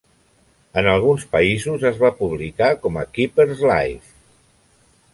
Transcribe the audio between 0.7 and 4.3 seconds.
En alguns països es va publicar com a "Keepers Live".